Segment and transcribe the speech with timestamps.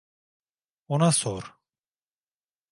[0.87, 1.53] Ona sor.